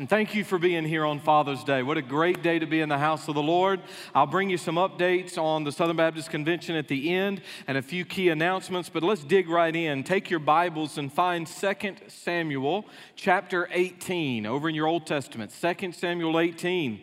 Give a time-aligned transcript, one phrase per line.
[0.00, 1.82] and thank you for being here on Father's Day.
[1.82, 3.82] What a great day to be in the house of the Lord.
[4.14, 7.82] I'll bring you some updates on the Southern Baptist Convention at the end and a
[7.82, 10.02] few key announcements, but let's dig right in.
[10.02, 11.74] Take your Bibles and find 2
[12.06, 15.52] Samuel chapter 18 over in your Old Testament.
[15.60, 16.98] 2 Samuel 18.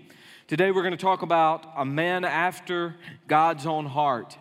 [0.48, 2.96] Today we're going to talk about a man after
[3.28, 4.40] God's own heart.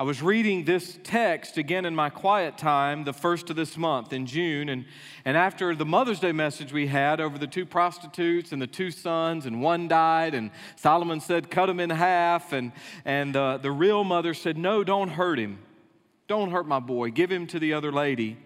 [0.00, 4.14] I was reading this text again in my quiet time, the first of this month
[4.14, 4.70] in June.
[4.70, 4.86] And,
[5.26, 8.90] and after the Mother's Day message we had over the two prostitutes and the two
[8.92, 12.54] sons, and one died, and Solomon said, cut him in half.
[12.54, 12.72] And,
[13.04, 15.58] and uh, the real mother said, no, don't hurt him.
[16.28, 17.10] Don't hurt my boy.
[17.10, 18.38] Give him to the other lady.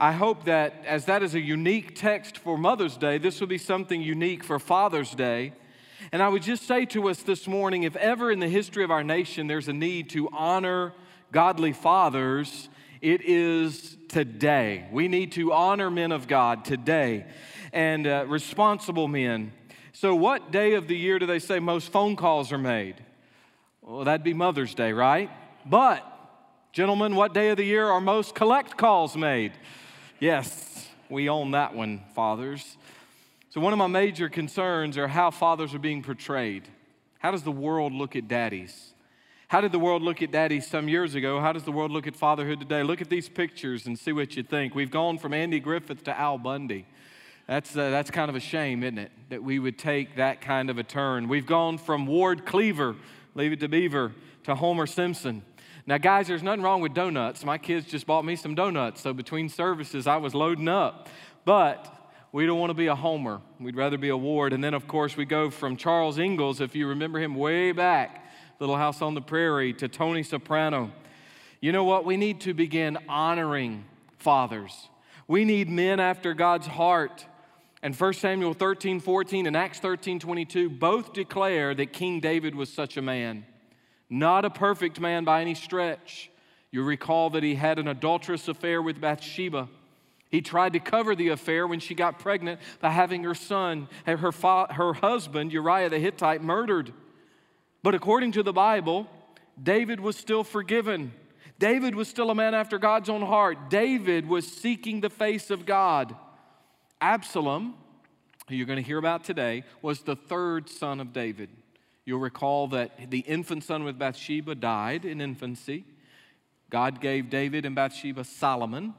[0.00, 3.58] I hope that as that is a unique text for Mother's Day, this will be
[3.58, 5.52] something unique for Father's Day.
[6.12, 8.90] And I would just say to us this morning if ever in the history of
[8.90, 10.92] our nation there's a need to honor
[11.32, 12.68] godly fathers,
[13.00, 14.86] it is today.
[14.92, 17.26] We need to honor men of God today
[17.72, 19.52] and uh, responsible men.
[19.92, 22.96] So, what day of the year do they say most phone calls are made?
[23.82, 25.30] Well, that'd be Mother's Day, right?
[25.66, 26.02] But,
[26.72, 29.52] gentlemen, what day of the year are most collect calls made?
[30.20, 32.76] Yes, we own that one, fathers.
[33.54, 36.64] So, one of my major concerns are how fathers are being portrayed.
[37.20, 38.94] How does the world look at daddies?
[39.46, 41.38] How did the world look at daddies some years ago?
[41.38, 42.82] How does the world look at fatherhood today?
[42.82, 44.74] Look at these pictures and see what you think.
[44.74, 46.84] We've gone from Andy Griffith to Al Bundy.
[47.46, 49.12] That's, uh, that's kind of a shame, isn't it?
[49.28, 51.28] That we would take that kind of a turn.
[51.28, 52.96] We've gone from Ward Cleaver,
[53.36, 54.14] leave it to Beaver,
[54.46, 55.44] to Homer Simpson.
[55.86, 57.44] Now, guys, there's nothing wrong with donuts.
[57.44, 61.08] My kids just bought me some donuts, so between services, I was loading up.
[61.44, 61.93] But
[62.34, 63.40] we don't want to be a Homer.
[63.60, 64.52] We'd rather be a Ward.
[64.52, 68.28] And then, of course, we go from Charles Ingalls, if you remember him way back,
[68.58, 70.90] Little House on the Prairie, to Tony Soprano.
[71.60, 72.04] You know what?
[72.04, 73.84] We need to begin honoring
[74.18, 74.88] fathers.
[75.28, 77.24] We need men after God's heart.
[77.84, 82.68] And 1 Samuel 13, 14 and Acts 13, 22 both declare that King David was
[82.68, 83.46] such a man.
[84.10, 86.32] Not a perfect man by any stretch.
[86.72, 89.68] You recall that he had an adulterous affair with Bathsheba.
[90.34, 94.32] He tried to cover the affair when she got pregnant by having her son, her,
[94.32, 96.92] fa- her husband, Uriah the Hittite, murdered.
[97.84, 99.06] But according to the Bible,
[99.62, 101.12] David was still forgiven.
[101.60, 103.70] David was still a man after God's own heart.
[103.70, 106.16] David was seeking the face of God.
[107.00, 107.76] Absalom,
[108.48, 111.48] who you're going to hear about today, was the third son of David.
[112.04, 115.84] You'll recall that the infant son with Bathsheba died in infancy.
[116.70, 118.94] God gave David and Bathsheba Solomon.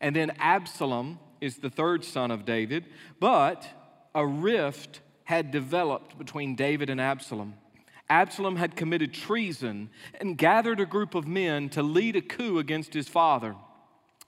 [0.00, 2.86] And then Absalom is the third son of David,
[3.20, 3.66] but
[4.14, 7.54] a rift had developed between David and Absalom.
[8.10, 12.94] Absalom had committed treason and gathered a group of men to lead a coup against
[12.94, 13.54] his father.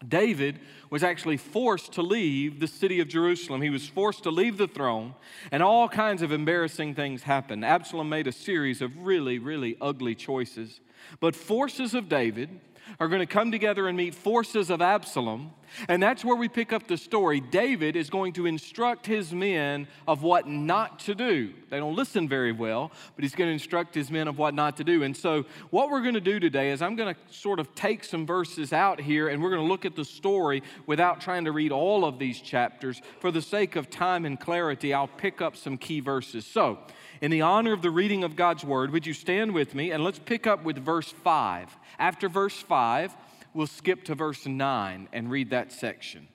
[0.06, 3.60] David was actually forced to leave the city of Jerusalem.
[3.60, 5.14] He was forced to leave the throne,
[5.52, 7.64] and all kinds of embarrassing things happened.
[7.64, 10.80] Absalom made a series of really, really ugly choices.
[11.20, 12.60] But forces of David
[12.98, 15.52] are going to come together and meet forces of Absalom.
[15.88, 17.40] And that's where we pick up the story.
[17.40, 21.52] David is going to instruct his men of what not to do.
[21.68, 24.76] They don't listen very well, but he's going to instruct his men of what not
[24.78, 25.04] to do.
[25.04, 28.02] And so, what we're going to do today is I'm going to sort of take
[28.02, 31.52] some verses out here and we're going to look at the story without trying to
[31.52, 33.00] read all of these chapters.
[33.20, 36.44] For the sake of time and clarity, I'll pick up some key verses.
[36.44, 36.78] So,
[37.20, 40.02] in the honor of the reading of God's word, would you stand with me and
[40.02, 41.76] let's pick up with verse 5.
[41.98, 43.14] After verse 5,
[43.52, 46.28] we'll skip to verse 9 and read that section.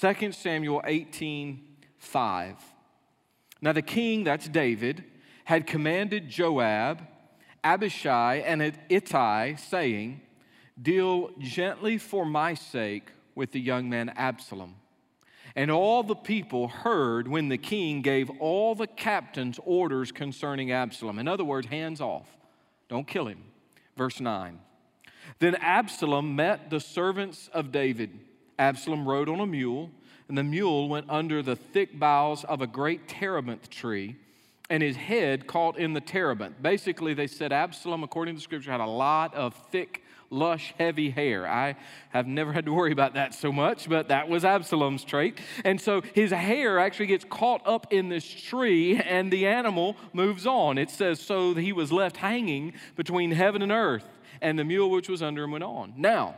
[0.00, 1.68] 2 Samuel 18
[1.98, 2.56] 5.
[3.60, 5.04] Now the king, that's David,
[5.44, 7.06] had commanded Joab,
[7.62, 10.20] Abishai, and Ittai, saying,
[10.80, 14.74] Deal gently for my sake with the young man Absalom.
[15.54, 21.18] And all the people heard when the king gave all the captains orders concerning Absalom.
[21.18, 22.28] In other words, hands off.
[22.88, 23.42] Don't kill him.
[23.96, 24.58] Verse 9.
[25.38, 28.18] Then Absalom met the servants of David.
[28.58, 29.90] Absalom rode on a mule,
[30.28, 34.16] and the mule went under the thick boughs of a great terebinth tree,
[34.70, 36.62] and his head caught in the terebinth.
[36.62, 41.46] Basically, they said Absalom, according to scripture, had a lot of thick lush, heavy hair.
[41.46, 41.76] I
[42.10, 45.38] have never had to worry about that so much, but that was Absalom's trait.
[45.64, 50.46] And so his hair actually gets caught up in this tree, and the animal moves
[50.46, 50.78] on.
[50.78, 54.08] It says, So he was left hanging between heaven and earth,
[54.40, 55.94] and the mule which was under him went on.
[55.96, 56.36] Now,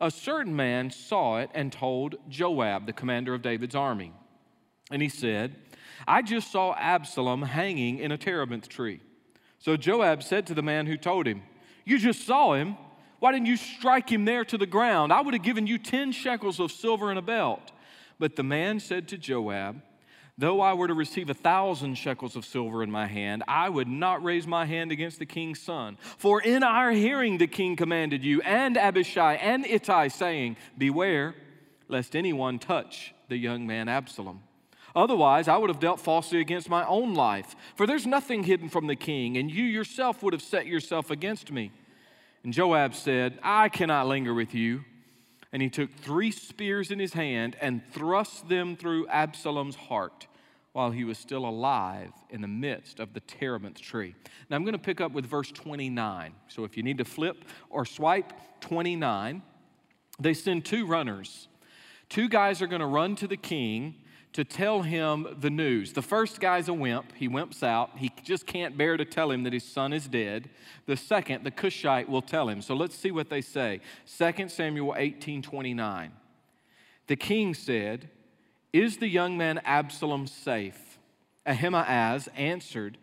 [0.00, 4.12] a certain man saw it and told Joab, the commander of David's army.
[4.90, 5.54] And he said,
[6.06, 9.00] I just saw Absalom hanging in a terebinth tree.
[9.58, 11.42] So Joab said to the man who told him,
[11.84, 12.76] You just saw him.
[13.22, 15.12] Why didn't you strike him there to the ground?
[15.12, 17.70] I would have given you 10 shekels of silver and a belt.
[18.18, 19.80] But the man said to Joab,
[20.36, 23.86] Though I were to receive a thousand shekels of silver in my hand, I would
[23.86, 25.98] not raise my hand against the king's son.
[26.18, 31.36] For in our hearing the king commanded you and Abishai and Ittai, saying, Beware,
[31.86, 34.42] lest anyone touch the young man Absalom.
[34.96, 37.54] Otherwise, I would have dealt falsely against my own life.
[37.76, 41.52] For there's nothing hidden from the king, and you yourself would have set yourself against
[41.52, 41.70] me.
[42.44, 44.84] And Joab said, I cannot linger with you.
[45.52, 50.26] And he took three spears in his hand and thrust them through Absalom's heart
[50.72, 54.14] while he was still alive in the midst of the terebinth tree.
[54.48, 56.32] Now I'm going to pick up with verse 29.
[56.48, 59.42] So if you need to flip or swipe 29,
[60.18, 61.48] they send two runners.
[62.08, 63.96] Two guys are going to run to the king
[64.32, 65.92] to tell him the news.
[65.92, 67.12] The first guy's a wimp.
[67.14, 67.90] He wimps out.
[67.96, 70.48] He just can't bear to tell him that his son is dead.
[70.86, 72.62] The second, the Cushite, will tell him.
[72.62, 73.80] So let's see what they say.
[74.18, 76.12] 2 Samuel 18 29.
[77.08, 78.08] The king said,
[78.72, 80.98] Is the young man Absalom safe?
[81.44, 82.96] Ahimaaz answered,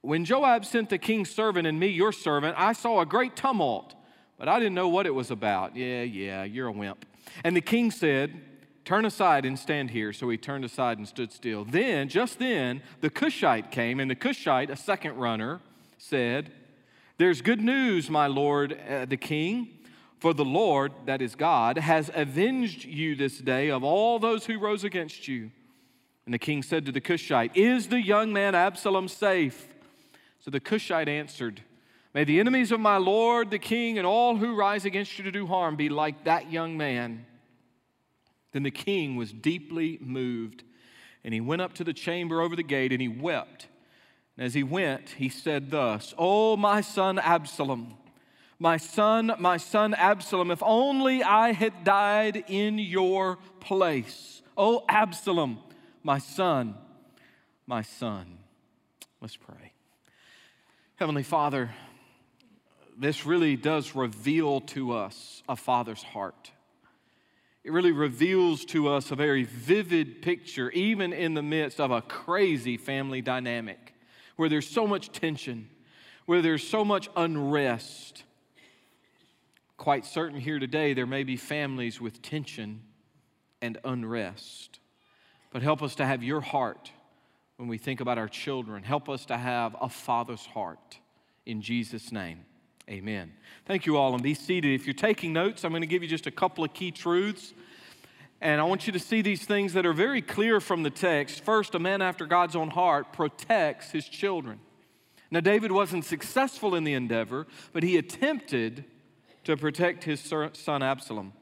[0.00, 3.94] When Joab sent the king's servant and me, your servant, I saw a great tumult,
[4.38, 5.76] but I didn't know what it was about.
[5.76, 7.04] Yeah, yeah, you're a wimp.
[7.42, 8.40] And the king said,
[8.84, 10.12] Turn aside and stand here.
[10.12, 11.64] So he turned aside and stood still.
[11.64, 15.60] Then, just then, the Cushite came, and the Cushite, a second runner,
[15.96, 16.52] said,
[17.16, 19.68] There's good news, my lord uh, the king.
[20.20, 24.58] For the Lord, that is God, has avenged you this day of all those who
[24.58, 25.50] rose against you.
[26.24, 29.68] And the king said to the Cushite, Is the young man Absalom safe?
[30.40, 31.62] So the Cushite answered,
[32.14, 35.30] May the enemies of my Lord the king and all who rise against you to
[35.30, 37.26] do harm be like that young man.
[38.54, 40.62] Then the king was deeply moved,
[41.24, 43.66] and he went up to the chamber over the gate, and he wept.
[44.36, 47.94] And as he went, he said thus, Oh, my son Absalom,
[48.60, 54.40] my son, my son Absalom, if only I had died in your place.
[54.56, 55.58] Oh, Absalom,
[56.04, 56.76] my son,
[57.66, 58.38] my son.
[59.20, 59.72] Let's pray.
[60.94, 61.72] Heavenly Father,
[62.96, 66.52] this really does reveal to us a father's heart
[67.64, 72.02] it really reveals to us a very vivid picture, even in the midst of a
[72.02, 73.94] crazy family dynamic
[74.36, 75.70] where there's so much tension,
[76.26, 78.24] where there's so much unrest.
[79.78, 82.82] Quite certain here today, there may be families with tension
[83.62, 84.78] and unrest.
[85.50, 86.90] But help us to have your heart
[87.56, 88.82] when we think about our children.
[88.82, 90.98] Help us to have a father's heart.
[91.46, 92.44] In Jesus' name.
[92.88, 93.32] Amen.
[93.64, 94.74] Thank you all, and be seated.
[94.74, 97.54] If you're taking notes, I'm going to give you just a couple of key truths.
[98.42, 101.42] And I want you to see these things that are very clear from the text.
[101.42, 104.60] First, a man after God's own heart protects his children.
[105.30, 108.84] Now, David wasn't successful in the endeavor, but he attempted
[109.44, 111.32] to protect his son Absalom.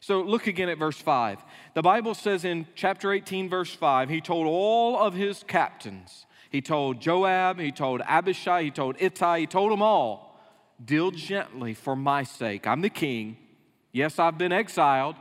[0.00, 1.42] So look again at verse 5.
[1.74, 6.60] The Bible says in chapter 18, verse 5, he told all of his captains, he
[6.60, 10.31] told Joab, he told Abishai, he told Ittai, he told them all
[10.84, 12.66] Deal gently for my sake.
[12.66, 13.36] I'm the king.
[13.92, 15.16] Yes, I've been exiled.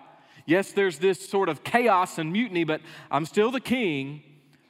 [0.46, 4.24] Yes, there's this sort of chaos and mutiny, but I'm still the king.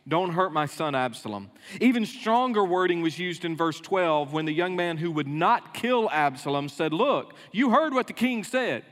[0.07, 1.51] Don't hurt my son Absalom.
[1.79, 5.73] Even stronger wording was used in verse 12 when the young man who would not
[5.73, 8.83] kill Absalom said, Look, you heard what the king said.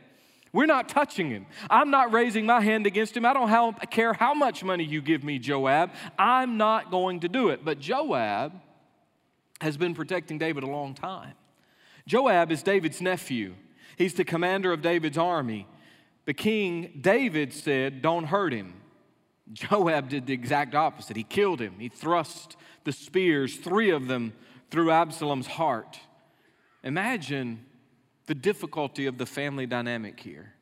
[0.51, 1.45] We're not touching him.
[1.69, 3.25] I'm not raising my hand against him.
[3.25, 5.91] I don't care how much money you give me, Joab.
[6.17, 7.63] I'm not going to do it.
[7.63, 8.53] But Joab
[9.61, 11.33] has been protecting David a long time.
[12.09, 13.54] Joab is David's nephew,
[13.95, 15.68] he's the commander of David's army.
[16.25, 18.73] The king, David, said, Don't hurt him.
[19.54, 21.18] Joab did the exact opposite.
[21.18, 21.75] He killed him.
[21.80, 24.33] He thrust the spears, three of them,
[24.71, 25.99] through Absalom's heart.
[26.83, 27.66] Imagine
[28.25, 30.54] the difficulty of the family dynamic here.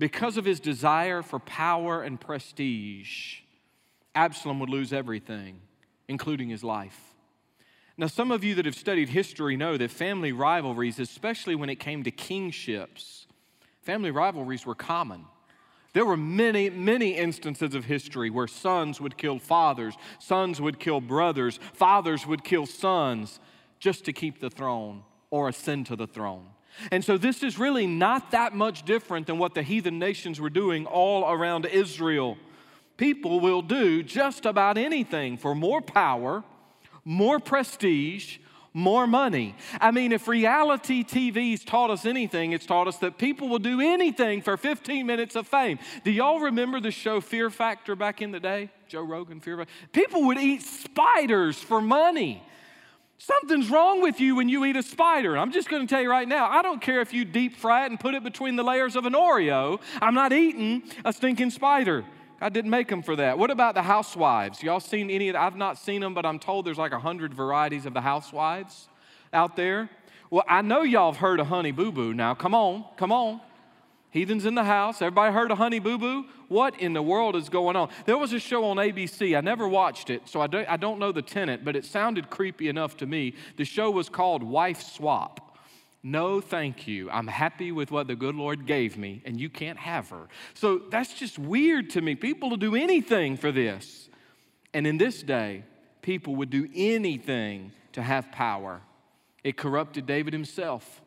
[0.00, 3.40] Because of his desire for power and prestige,
[4.16, 5.60] Absalom would lose everything,
[6.08, 7.05] including his life.
[7.98, 11.76] Now, some of you that have studied history know that family rivalries, especially when it
[11.76, 13.26] came to kingships,
[13.82, 15.24] family rivalries were common.
[15.94, 21.00] There were many, many instances of history where sons would kill fathers, sons would kill
[21.00, 23.40] brothers, fathers would kill sons
[23.78, 26.48] just to keep the throne or ascend to the throne.
[26.90, 30.50] And so, this is really not that much different than what the heathen nations were
[30.50, 32.36] doing all around Israel.
[32.98, 36.44] People will do just about anything for more power
[37.06, 38.38] more prestige,
[38.74, 39.54] more money.
[39.80, 43.80] I mean, if reality TV's taught us anything, it's taught us that people will do
[43.80, 45.78] anything for 15 minutes of fame.
[46.04, 48.70] Do y'all remember the show Fear Factor back in the day?
[48.88, 49.72] Joe Rogan, Fear Factor.
[49.92, 52.42] People would eat spiders for money.
[53.18, 55.38] Something's wrong with you when you eat a spider.
[55.38, 57.84] I'm just going to tell you right now, I don't care if you deep fry
[57.84, 59.80] it and put it between the layers of an Oreo.
[60.02, 62.04] I'm not eating a stinking spider.
[62.40, 63.38] God didn't make them for that.
[63.38, 64.62] What about the housewives?
[64.62, 65.42] Y'all seen any of that?
[65.42, 68.88] I've not seen them, but I'm told there's like a hundred varieties of the housewives
[69.32, 69.88] out there.
[70.30, 72.12] Well, I know y'all have heard of Honey Boo Boo.
[72.12, 73.40] Now, come on, come on.
[74.10, 75.02] Heathens in the house.
[75.02, 76.24] Everybody heard of Honey Boo Boo?
[76.48, 77.90] What in the world is going on?
[78.06, 79.36] There was a show on ABC.
[79.36, 82.30] I never watched it, so I don't, I don't know the tenant, but it sounded
[82.30, 83.34] creepy enough to me.
[83.56, 85.45] The show was called Wife Swap.
[86.02, 87.10] No, thank you.
[87.10, 90.28] I'm happy with what the good Lord gave me, and you can't have her.
[90.54, 92.14] So that's just weird to me.
[92.14, 94.08] People will do anything for this.
[94.72, 95.64] And in this day,
[96.02, 98.82] people would do anything to have power.
[99.42, 101.02] It corrupted David himself.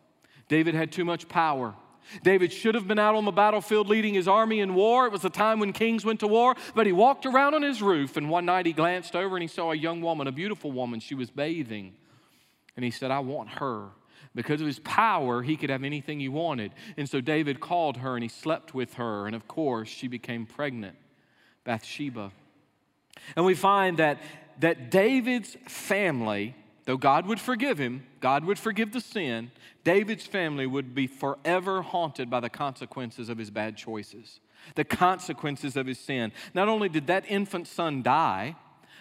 [0.50, 1.75] David had too much power.
[2.24, 5.05] David should have been out on the battlefield leading his army in war.
[5.05, 7.81] It was the time when kings went to war, but he walked around on his
[7.81, 10.72] roof, and one night he glanced over and he saw a young woman, a beautiful
[10.72, 11.00] woman.
[11.00, 11.93] She was bathing.
[12.75, 13.89] And he said, I want her.
[14.39, 16.72] Because of his power, he could have anything he wanted.
[16.96, 19.27] And so David called her and he slept with her.
[19.27, 20.96] And of course, she became pregnant,
[21.65, 22.31] Bathsheba.
[23.36, 24.22] And we find that,
[24.62, 26.55] that David's family,
[26.86, 29.51] though God would forgive him, God would forgive the sin,
[29.84, 34.39] David's family would be forever haunted by the consequences of his bad choices,
[34.75, 36.31] the consequences of his sin.
[36.53, 38.55] Not only did that infant son die,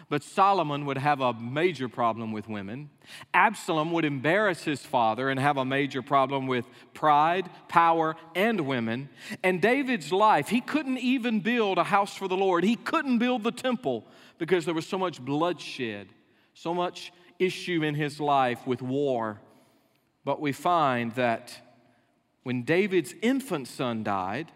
[0.09, 2.88] but Solomon would have a major problem with women.
[3.35, 9.11] Absalom would embarrass his father and have a major problem with pride, power, and women.
[9.45, 12.65] And David's life, he couldn't even build a house for the Lord.
[12.65, 14.07] He couldn't build the temple
[14.38, 16.09] because there was so much bloodshed,
[16.55, 19.41] so much issue in his life with war.
[20.25, 21.61] But we find that
[22.45, 24.50] when David's infant son died,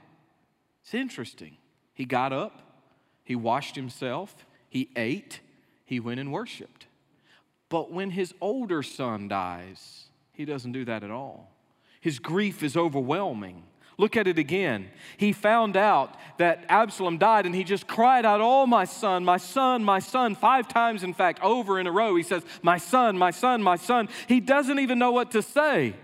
[0.82, 1.59] it's interesting.
[1.92, 2.80] He got up,
[3.23, 5.41] he washed himself, he ate,
[5.85, 6.87] he went and worshiped.
[7.69, 11.52] But when his older son dies, he doesn't do that at all.
[12.00, 13.64] His grief is overwhelming.
[13.99, 14.88] Look at it again.
[15.19, 19.37] He found out that Absalom died and he just cried out, Oh, my son, my
[19.37, 22.17] son, my son, five times, in fact, over in a row.
[22.17, 24.09] He says, My son, my son, my son.
[24.26, 25.95] He doesn't even know what to say.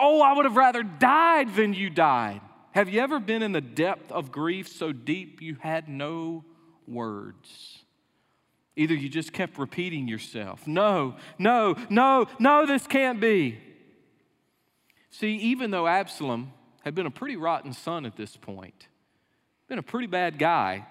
[0.00, 2.40] Oh, I would have rather died than you died.
[2.72, 6.44] Have you ever been in the depth of grief so deep you had no
[6.88, 7.78] words.
[8.76, 13.58] Either you just kept repeating yourself, no, no, no, no, this can't be.
[15.10, 16.52] See, even though Absalom
[16.84, 18.88] had been a pretty rotten son at this point,
[19.68, 20.86] been a pretty bad guy,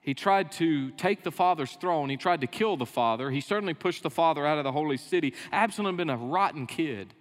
[0.00, 2.08] he tried to take the father's throne.
[2.08, 3.30] He tried to kill the father.
[3.30, 5.34] He certainly pushed the father out of the holy city.
[5.52, 7.14] Absalom had been a rotten kid.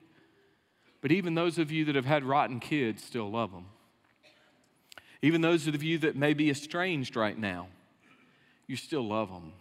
[1.01, 3.65] But even those of you that have had rotten kids still love them.
[5.21, 7.67] Even those of you that may be estranged right now,
[8.69, 9.51] you still love them.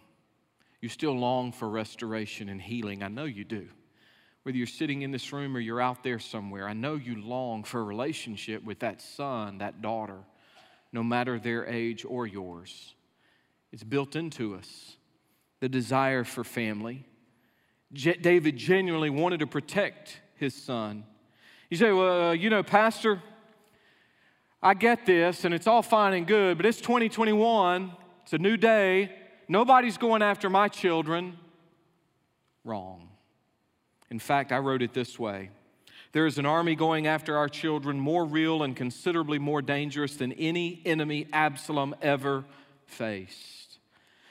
[0.81, 3.01] You still long for restoration and healing.
[3.01, 3.67] I know you do.
[4.43, 7.63] Whether you're sitting in this room or you're out there somewhere, I know you long
[7.63, 10.19] for a relationship with that son, that daughter,
[10.93, 12.93] no matter their age or yours.
[13.71, 14.95] It's built into us
[15.59, 17.03] the desire for family.
[17.91, 21.03] Je- David genuinely wanted to protect his son.
[21.71, 23.23] You say, well, uh, you know, Pastor,
[24.61, 28.57] I get this and it's all fine and good, but it's 2021 it's a new
[28.57, 29.11] day.
[29.47, 31.37] Nobody's going after my children.
[32.63, 33.09] Wrong.
[34.09, 35.51] In fact, I wrote it this way
[36.11, 40.33] There is an army going after our children more real and considerably more dangerous than
[40.33, 42.45] any enemy Absalom ever
[42.85, 43.68] faced.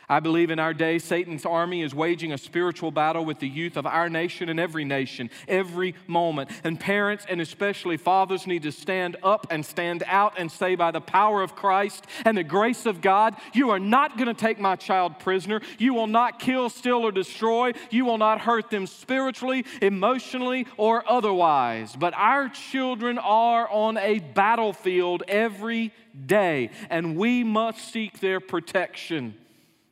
[0.09, 3.77] I believe in our day, Satan's army is waging a spiritual battle with the youth
[3.77, 6.51] of our nation and every nation, every moment.
[6.65, 10.93] And parents and especially fathers need to stand up and stand out and say, by
[10.93, 14.59] the power of Christ and the grace of God, you are not going to take
[14.59, 15.61] my child prisoner.
[15.79, 17.73] You will not kill, steal, or destroy.
[17.91, 21.95] You will not hurt them spiritually, emotionally, or otherwise.
[21.95, 25.93] But our children are on a battlefield every
[26.27, 29.35] day, and we must seek their protection.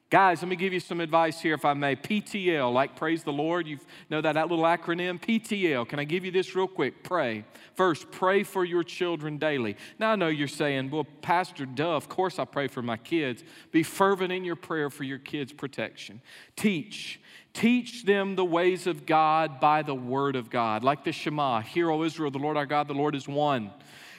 [0.09, 1.97] Guys, let me give you some advice here, if I may.
[1.97, 3.67] PTL, like praise the Lord.
[3.67, 5.21] You know that, that little acronym?
[5.21, 5.89] PTL.
[5.89, 7.03] Can I give you this real quick?
[7.03, 7.45] Pray.
[7.75, 9.77] First, pray for your children daily.
[9.99, 13.43] Now, I know you're saying, well, Pastor Duh, of course I pray for my kids.
[13.73, 16.21] Be fervent in your prayer for your kids' protection.
[16.55, 17.21] Teach.
[17.53, 20.85] Teach them the ways of God by the word of God.
[20.85, 23.73] Like the Shema Hear, O Israel, the Lord our God, the Lord is one.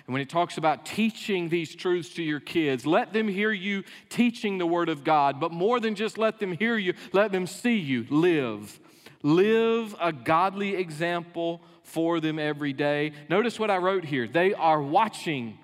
[0.07, 3.83] And when he talks about teaching these truths to your kids, let them hear you
[4.07, 5.39] teaching the Word of God.
[5.39, 8.79] But more than just let them hear you, let them see you live.
[9.21, 13.11] Live a godly example for them every day.
[13.29, 15.57] Notice what I wrote here they are watching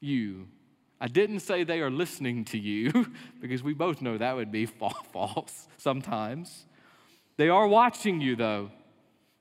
[0.00, 0.48] you.
[1.00, 4.66] I didn't say they are listening to you because we both know that would be
[5.12, 6.66] false sometimes.
[7.36, 8.70] They are watching you, though.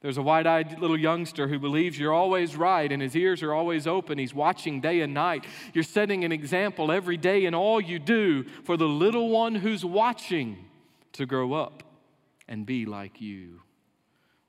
[0.04, 3.54] There's a wide eyed little youngster who believes you're always right and his ears are
[3.54, 4.18] always open.
[4.18, 5.46] He's watching day and night.
[5.74, 9.86] You're setting an example every day in all you do for the little one who's
[9.86, 10.58] watching
[11.14, 11.84] to grow up
[12.50, 13.62] and be like you.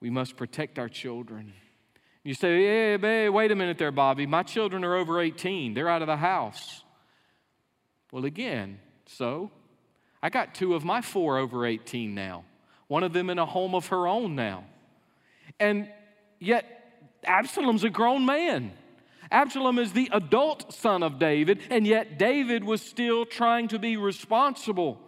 [0.00, 1.52] We must protect our children.
[2.24, 4.26] You say, hey, hey, wait a minute there, Bobby.
[4.26, 6.82] My children are over 18, they're out of the house.
[8.10, 9.52] Well, again, so
[10.20, 12.44] I got two of my four over 18 now,
[12.88, 14.64] one of them in a home of her own now.
[15.58, 15.88] And
[16.38, 16.74] yet,
[17.24, 18.72] Absalom's a grown man.
[19.30, 23.96] Absalom is the adult son of David, and yet David was still trying to be
[23.96, 25.00] responsible.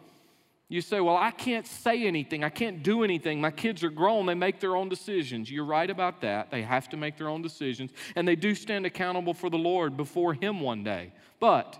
[0.69, 2.43] You say, Well, I can't say anything.
[2.43, 3.41] I can't do anything.
[3.41, 4.27] My kids are grown.
[4.27, 5.51] They make their own decisions.
[5.51, 6.51] You're right about that.
[6.51, 9.97] They have to make their own decisions, and they do stand accountable for the Lord
[9.97, 11.13] before Him one day.
[11.39, 11.79] But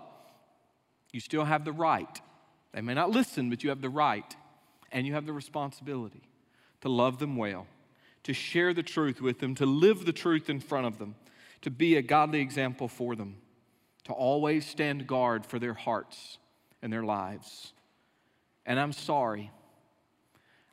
[1.11, 2.21] you still have the right.
[2.73, 4.35] They may not listen, but you have the right,
[4.91, 6.21] and you have the responsibility
[6.81, 7.67] to love them well
[8.27, 11.15] to share the truth with them, to live the truth in front of them,
[11.61, 13.37] to be a godly example for them,
[14.03, 16.37] to always stand guard for their hearts
[16.81, 17.71] and their lives.
[18.65, 19.49] And I'm sorry.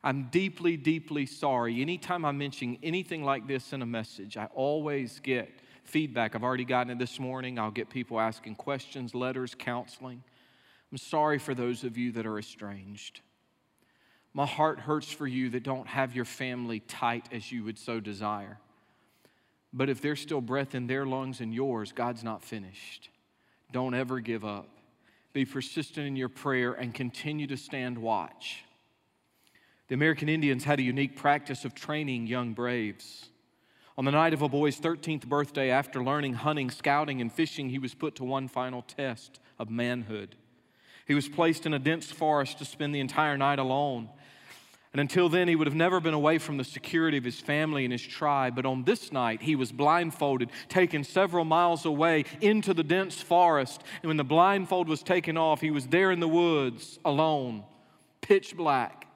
[0.03, 1.81] I'm deeply, deeply sorry.
[1.81, 5.49] Anytime I mention anything like this in a message, I always get
[5.85, 6.35] feedback.
[6.35, 7.57] I've already gotten it this morning.
[7.57, 10.21] I'll get people asking questions, letters, counseling.
[10.91, 13.21] I'm sorry for those of you that are estranged.
[14.35, 18.01] My heart hurts for you that don't have your family tight as you would so
[18.01, 18.59] desire.
[19.71, 23.09] But if there's still breath in their lungs and yours, God's not finished.
[23.71, 24.67] Don't ever give up.
[25.31, 28.65] Be persistent in your prayer and continue to stand watch.
[29.87, 33.29] The American Indians had a unique practice of training young braves.
[33.97, 37.79] On the night of a boy's 13th birthday, after learning hunting, scouting, and fishing, he
[37.79, 40.35] was put to one final test of manhood.
[41.05, 44.09] He was placed in a dense forest to spend the entire night alone.
[44.95, 47.83] And until then, he would have never been away from the security of his family
[47.83, 48.55] and his tribe.
[48.55, 53.83] But on this night, he was blindfolded, taken several miles away into the dense forest.
[54.01, 57.65] And when the blindfold was taken off, he was there in the woods, alone,
[58.21, 59.07] pitch black,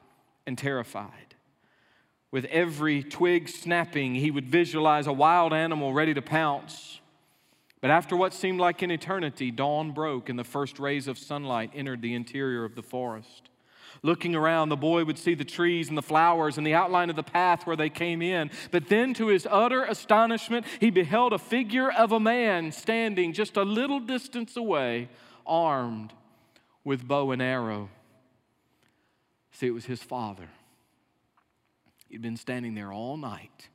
[0.46, 1.36] and terrified.
[2.30, 7.00] With every twig snapping, he would visualize a wild animal ready to pounce.
[7.80, 11.72] But after what seemed like an eternity, dawn broke and the first rays of sunlight
[11.74, 13.49] entered the interior of the forest.
[14.02, 17.16] Looking around, the boy would see the trees and the flowers and the outline of
[17.16, 18.50] the path where they came in.
[18.72, 23.58] But then, to his utter astonishment, he beheld a figure of a man standing just
[23.58, 25.10] a little distance away,
[25.46, 26.14] armed
[26.84, 27.90] with bow and arrow.
[29.52, 30.48] See, it was his father.
[32.08, 33.68] He'd been standing there all night.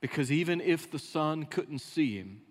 [0.00, 2.42] Because even if the son couldn't see him,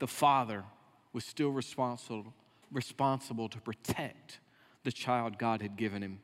[0.00, 0.64] the father
[1.12, 2.34] was still responsible,
[2.72, 4.40] responsible to protect
[4.84, 6.20] the child God had given him.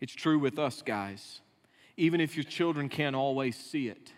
[0.00, 1.40] It's true with us, guys.
[1.96, 4.12] Even if your children can't always see it,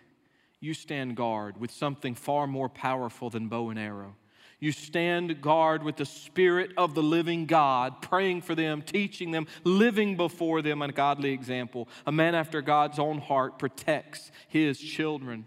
[0.59, 4.15] you stand guard with something far more powerful than bow and arrow.
[4.59, 9.47] You stand guard with the Spirit of the living God, praying for them, teaching them,
[9.63, 11.87] living before them a godly example.
[12.05, 15.45] A man after God's own heart protects his children.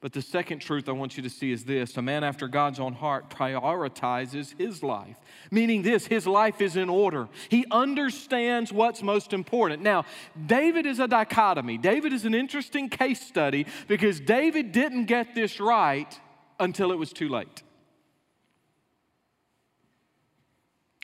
[0.00, 2.78] But the second truth I want you to see is this a man after God's
[2.78, 5.16] own heart prioritizes his life,
[5.50, 7.28] meaning this his life is in order.
[7.48, 9.82] He understands what's most important.
[9.82, 10.04] Now,
[10.46, 11.78] David is a dichotomy.
[11.78, 16.20] David is an interesting case study because David didn't get this right
[16.60, 17.64] until it was too late.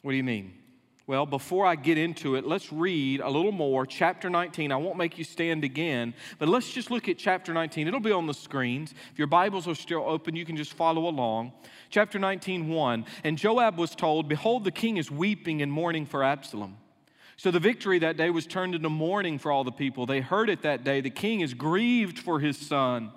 [0.02, 0.63] What do you mean?
[1.06, 3.84] Well, before I get into it, let's read a little more.
[3.84, 4.72] Chapter 19.
[4.72, 7.86] I won't make you stand again, but let's just look at chapter 19.
[7.86, 8.94] It'll be on the screens.
[9.12, 11.52] If your Bibles are still open, you can just follow along.
[11.90, 13.04] Chapter 19, 1.
[13.22, 16.78] And Joab was told, Behold, the king is weeping and mourning for Absalom.
[17.36, 20.06] So the victory that day was turned into mourning for all the people.
[20.06, 21.02] They heard it that day.
[21.02, 23.12] The king is grieved for his son.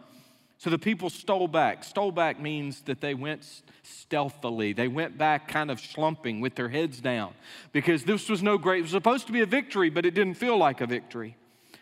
[0.60, 1.84] So the people stole back.
[1.84, 3.48] Stole back means that they went
[3.84, 4.74] stealthily.
[4.74, 7.34] They went back kind of slumping with their heads down
[7.74, 10.34] because this was no great, it was supposed to be a victory, but it didn't
[10.34, 11.38] feel like a victory.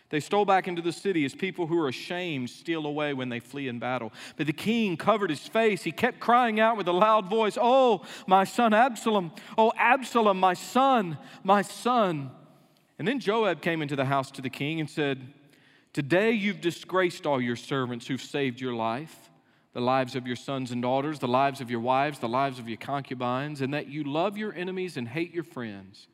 [0.08, 3.40] They stole back into the city as people who are ashamed steal away when they
[3.40, 4.12] flee in battle.
[4.36, 5.82] But the king covered his face.
[5.82, 9.32] He kept crying out with a loud voice, Oh, my son Absalom!
[9.58, 12.30] Oh, Absalom, my son, my son.
[12.98, 15.26] And then Joab came into the house to the king and said,
[15.96, 19.30] Today you've disgraced all your servants who've saved your life,
[19.72, 22.68] the lives of your sons and daughters, the lives of your wives, the lives of
[22.68, 26.08] your concubines, and that you love your enemies and hate your friends.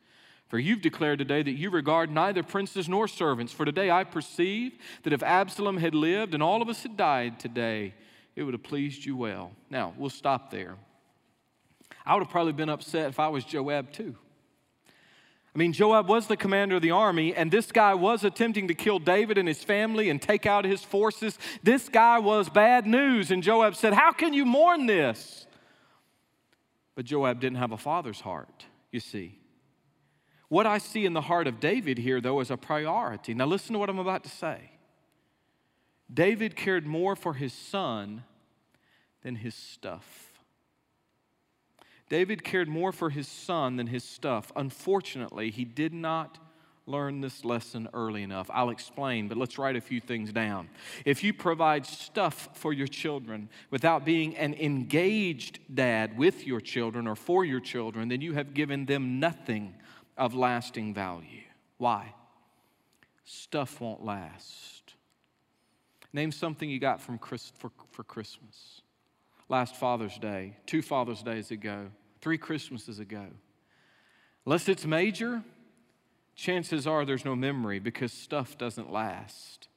[0.47, 3.53] For you've declared today that you regard neither princes nor servants.
[3.53, 7.40] For today I perceive that if Absalom had lived and all of us had died
[7.40, 7.92] today,
[8.37, 9.51] it would have pleased you well.
[9.68, 10.77] Now, we'll stop there.
[12.07, 14.14] I would have probably been upset if I was Joab too.
[15.55, 18.75] I mean, Joab was the commander of the army, and this guy was attempting to
[18.75, 21.38] kill David and his family and take out his forces.
[21.62, 25.47] This guy was bad news, and Joab said, How can you mourn this?
[26.95, 29.38] But Joab didn't have a father's heart, you see.
[30.49, 33.35] What I see in the heart of David here, though, is a priority.
[33.35, 34.71] Now, listen to what I'm about to say.
[36.12, 38.25] David cared more for his son
[39.23, 40.32] than his stuff.
[42.12, 44.53] David cared more for his son than his stuff.
[44.55, 46.37] Unfortunately, he did not
[46.85, 48.51] learn this lesson early enough.
[48.53, 50.68] I'll explain, but let's write a few things down.
[51.07, 57.07] If you provide stuff for your children without being an engaged dad with your children
[57.07, 59.75] or for your children, then you have given them nothing
[60.18, 61.44] of lasting value.
[61.79, 62.12] Why?
[63.25, 64.92] Stuff won't last.
[66.12, 68.83] Name something you got from Chris, for, for Christmas.
[69.48, 71.87] Last Father's Day, two Father's Days ago
[72.23, 73.27] three Christmases ago.
[74.47, 75.43] Unless it's major,
[76.35, 79.69] chances are there's no memory because stuff doesn't last.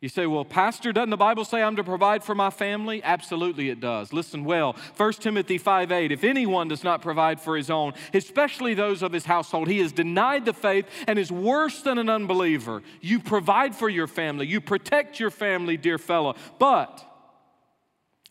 [0.00, 3.02] You say, well, Pastor, doesn't the Bible say I'm to provide for my family?
[3.02, 4.12] Absolutely, it does.
[4.12, 4.76] Listen well.
[4.98, 6.12] 1 Timothy 5 8.
[6.12, 9.92] If anyone does not provide for his own, especially those of his household, he has
[9.92, 12.82] denied the faith and is worse than an unbeliever.
[13.00, 16.34] You provide for your family, you protect your family, dear fellow.
[16.58, 17.02] But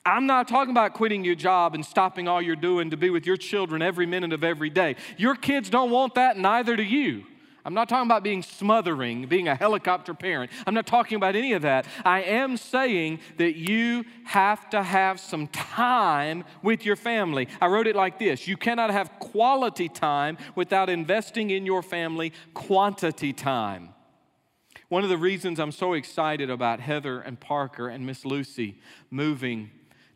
[0.05, 3.25] I'm not talking about quitting your job and stopping all you're doing to be with
[3.25, 4.97] your children every minute of every day.
[5.17, 7.23] Your kids don't want that, neither do you.
[7.65, 10.51] I'm not talking about being smothering, being a helicopter parent.
[10.67, 11.85] I'm not talking about any of that.
[12.03, 17.47] I am saying that you have to have some time with your family.
[17.61, 22.33] I wrote it like this You cannot have quality time without investing in your family
[22.53, 23.93] quantity time.
[24.89, 29.71] One of the reasons I'm so excited about Heather and Parker and Miss Lucy moving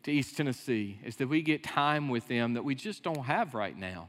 [0.08, 3.54] to East Tennessee is that we get time with them that we just don't have
[3.54, 4.08] right now.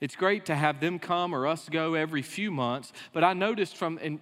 [0.00, 3.76] It's great to have them come or us go every few months, but I noticed
[3.76, 4.18] from, and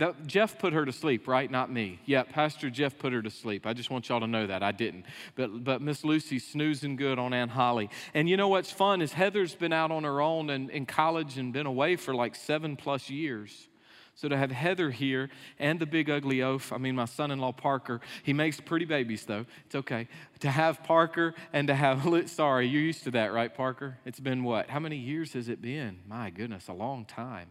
[0.00, 1.50] uh, Jeff put her to sleep, right?
[1.50, 2.00] Not me.
[2.06, 3.66] Yeah, Pastor Jeff put her to sleep.
[3.66, 4.62] I just want y'all to know that.
[4.62, 5.04] I didn't.
[5.34, 7.90] But, but Miss Lucy's snoozing good on Aunt Holly.
[8.14, 11.36] And you know what's fun is Heather's been out on her own and in college
[11.36, 13.68] and been away for like seven plus years.
[14.14, 17.38] So to have Heather here and the big ugly oaf, I mean, my son in
[17.38, 19.46] law Parker, he makes pretty babies though.
[19.66, 20.08] It's okay.
[20.40, 23.98] To have Parker and to have, sorry, you're used to that, right, Parker?
[24.04, 24.68] It's been what?
[24.68, 26.00] How many years has it been?
[26.06, 27.48] My goodness, a long time.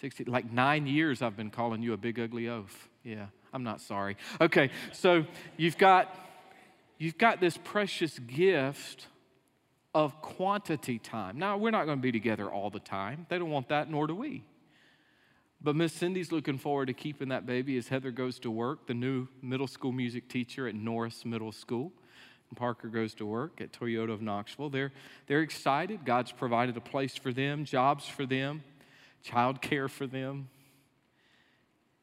[0.00, 2.88] 60, like nine years I've been calling you a big ugly oaf.
[3.02, 4.16] Yeah, I'm not sorry.
[4.40, 5.24] Okay, so
[5.56, 6.14] you've got,
[6.98, 9.06] you've got this precious gift
[9.94, 11.38] of quantity time.
[11.38, 13.26] Now, we're not going to be together all the time.
[13.30, 14.44] They don't want that, nor do we.
[15.66, 18.94] But Miss Cindy's looking forward to keeping that baby as Heather goes to work, the
[18.94, 21.90] new middle school music teacher at Norris Middle School.
[22.48, 24.70] And Parker goes to work at Toyota of Knoxville.
[24.70, 24.92] They're,
[25.26, 26.04] they're excited.
[26.04, 28.62] God's provided a place for them, jobs for them,
[29.24, 30.50] child care for them.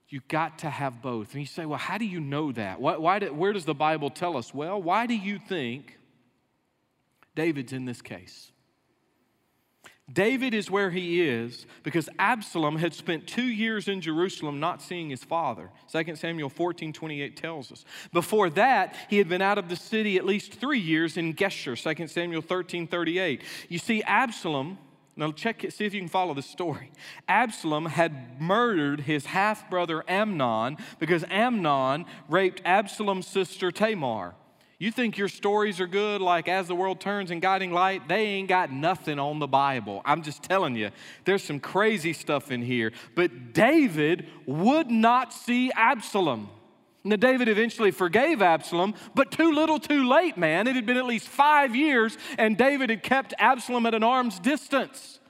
[0.09, 1.31] You got to have both.
[1.31, 2.81] And you say, well, how do you know that?
[2.81, 4.53] Why, why do, where does the Bible tell us?
[4.53, 5.97] Well, why do you think
[7.33, 8.51] David's in this case?
[10.11, 15.09] David is where he is because Absalom had spent two years in Jerusalem not seeing
[15.09, 15.69] his father.
[15.91, 17.85] 2 Samuel 14 28 tells us.
[18.11, 21.95] Before that, he had been out of the city at least three years in Geshur.
[21.95, 23.41] 2 Samuel 13 38.
[23.69, 24.77] You see, Absalom,
[25.15, 26.91] now check it, see if you can follow the story.
[27.29, 34.35] Absalom had murdered his half brother Amnon because Amnon raped Absalom's sister Tamar.
[34.83, 38.09] You think your stories are good, like As the World Turns and Guiding Light?
[38.09, 40.01] They ain't got nothing on the Bible.
[40.03, 40.89] I'm just telling you,
[41.23, 42.91] there's some crazy stuff in here.
[43.15, 46.49] But David would not see Absalom.
[47.05, 50.67] Now, David eventually forgave Absalom, but too little too late, man.
[50.67, 54.37] It had been at least five years, and David had kept Absalom at an arm's
[54.37, 55.21] distance.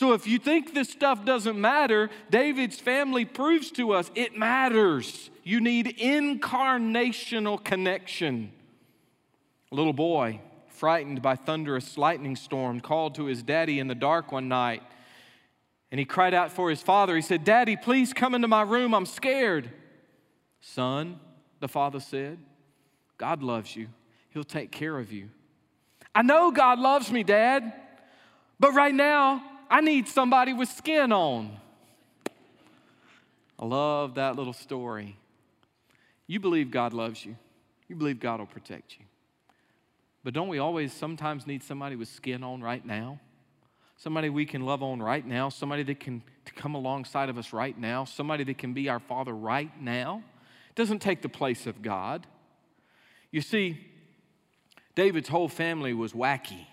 [0.00, 5.28] So, if you think this stuff doesn't matter, David's family proves to us it matters.
[5.44, 8.50] You need incarnational connection.
[9.70, 14.32] A little boy, frightened by thunderous lightning storm, called to his daddy in the dark
[14.32, 14.82] one night.
[15.90, 17.14] And he cried out for his father.
[17.14, 18.94] He said, Daddy, please come into my room.
[18.94, 19.70] I'm scared.
[20.62, 21.20] Son,
[21.58, 22.38] the father said,
[23.18, 23.88] God loves you.
[24.30, 25.28] He'll take care of you.
[26.14, 27.74] I know God loves me, Dad,
[28.58, 31.56] but right now I need somebody with skin on.
[33.56, 35.16] I love that little story.
[36.26, 37.36] You believe God loves you,
[37.88, 39.04] you believe God will protect you.
[40.24, 43.20] But don't we always sometimes need somebody with skin on right now?
[43.96, 46.22] Somebody we can love on right now, somebody that can
[46.56, 50.22] come alongside of us right now, somebody that can be our Father right now.
[50.70, 52.26] It doesn't take the place of God.
[53.30, 53.78] You see,
[54.94, 56.66] David's whole family was wacky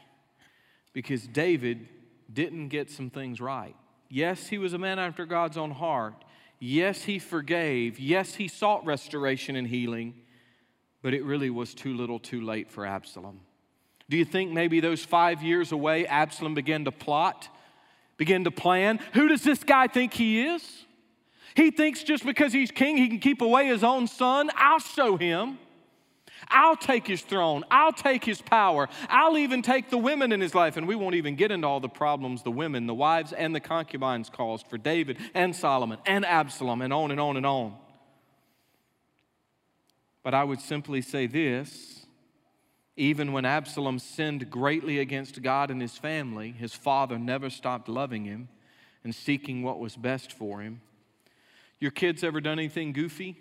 [0.94, 1.88] because David
[2.32, 3.76] didn't get some things right.
[4.10, 6.24] Yes, he was a man after God's own heart.
[6.60, 8.00] Yes, he forgave.
[8.00, 10.16] Yes, he sought restoration and healing,
[11.02, 13.42] but it really was too little too late for Absalom.
[14.10, 17.50] Do you think maybe those five years away, Absalom began to plot,
[18.16, 19.00] began to plan?
[19.14, 20.86] Who does this guy think he is?
[21.56, 24.50] He thinks just because he's king, he can keep away his own son.
[24.56, 25.58] I'll show him.
[26.50, 27.64] I'll take his throne.
[27.72, 28.90] I'll take his power.
[29.10, 30.78] I'll even take the women in his life.
[30.78, 33.60] And we won't even get into all the problems the women, the wives, and the
[33.60, 37.76] concubines caused for David and Solomon and Absalom and on and on and on.
[40.24, 42.06] But I would simply say this
[42.98, 48.26] even when Absalom sinned greatly against God and his family, his father never stopped loving
[48.26, 48.50] him
[49.04, 50.82] and seeking what was best for him.
[51.80, 53.38] Your kids ever done anything goofy?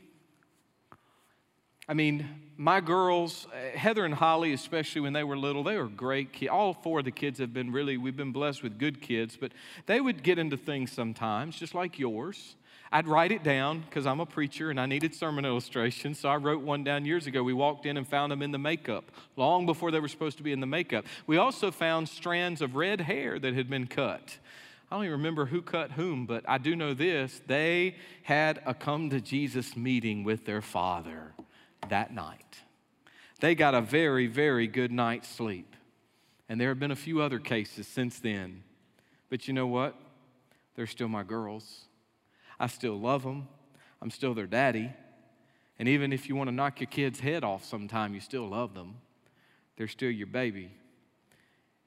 [1.89, 5.87] I mean, my girls, uh, Heather and Holly, especially when they were little, they were
[5.87, 6.51] great kids.
[6.51, 9.53] All four of the kids have been really, we've been blessed with good kids, but
[9.87, 12.57] they would get into things sometimes, just like yours.
[12.91, 16.19] I'd write it down because I'm a preacher and I needed sermon illustrations.
[16.19, 17.43] So I wrote one down years ago.
[17.43, 20.43] We walked in and found them in the makeup, long before they were supposed to
[20.43, 21.05] be in the makeup.
[21.27, 24.39] We also found strands of red hair that had been cut.
[24.91, 27.41] I don't even remember who cut whom, but I do know this.
[27.47, 31.33] They had a come to Jesus meeting with their father
[31.89, 32.61] that night.
[33.41, 35.75] They got a very, very good night's sleep.
[36.49, 38.63] And there have been a few other cases since then.
[39.29, 39.95] But you know what?
[40.75, 41.87] They're still my girls.
[42.59, 43.49] I still love them.
[44.01, 44.93] I'm still their daddy.
[45.79, 48.75] And even if you want to knock your kid's head off sometime, you still love
[48.75, 48.97] them.
[49.77, 50.71] They're still your baby.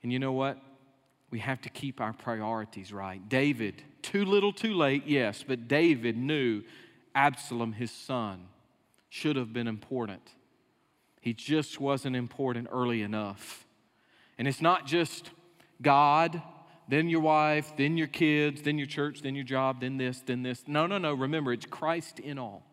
[0.04, 0.58] And you know what?
[1.32, 3.28] We have to keep our priorities right.
[3.28, 6.64] David, too little, too late, yes, but David knew
[7.14, 8.48] Absalom, his son,
[9.10, 10.22] should have been important.
[11.22, 13.66] He just wasn't important early enough.
[14.38, 15.32] And it's not just
[15.82, 16.42] God,
[16.88, 20.44] then your wife, then your kids, then your church, then your job, then this, then
[20.44, 20.64] this.
[20.68, 21.14] No, no, no.
[21.14, 22.64] Remember, it's Christ in all.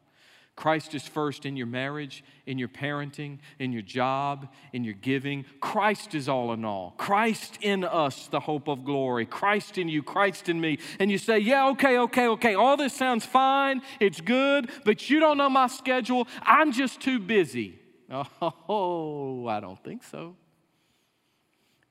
[0.57, 5.45] Christ is first in your marriage, in your parenting, in your job, in your giving.
[5.61, 6.95] Christ is all in all.
[6.97, 9.27] Christ in us, the hope of glory.
[9.27, 10.79] Christ in you, Christ in me.
[10.99, 12.55] And you say, Yeah, okay, okay, okay.
[12.55, 13.83] All this sounds fine.
[14.01, 16.27] It's good, but you don't know my schedule.
[16.41, 17.79] I'm just too busy.
[18.09, 20.37] Oh, I don't think so.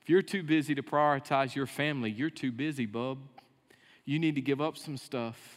[0.00, 3.18] If you're too busy to prioritize your family, you're too busy, bub.
[4.04, 5.55] You need to give up some stuff.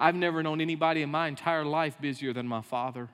[0.00, 3.08] I've never known anybody in my entire life busier than my father.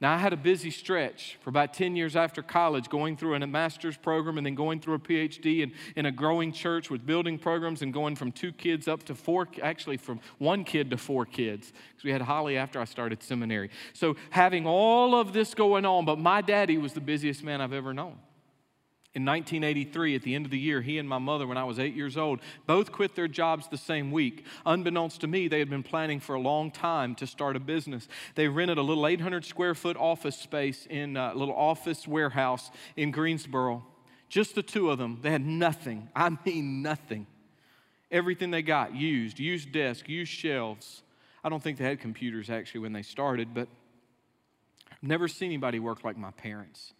[0.00, 3.44] Now, I had a busy stretch for about 10 years after college, going through a
[3.48, 7.36] master's program and then going through a PhD in, in a growing church with building
[7.36, 11.26] programs and going from two kids up to four, actually from one kid to four
[11.26, 13.70] kids, because we had Holly after I started seminary.
[13.92, 17.72] So, having all of this going on, but my daddy was the busiest man I've
[17.72, 18.18] ever known.
[19.14, 21.78] In 1983, at the end of the year, he and my mother, when I was
[21.78, 24.44] eight years old, both quit their jobs the same week.
[24.66, 28.06] Unbeknownst to me, they had been planning for a long time to start a business.
[28.34, 33.10] They rented a little 800 square foot office space in a little office warehouse in
[33.10, 33.84] Greensboro.
[34.28, 35.20] Just the two of them.
[35.22, 36.10] They had nothing.
[36.16, 37.26] I mean, nothing.
[38.10, 41.02] Everything they got used, used desk, used shelves.
[41.42, 43.68] I don't think they had computers actually when they started, but
[44.92, 46.92] I've never seen anybody work like my parents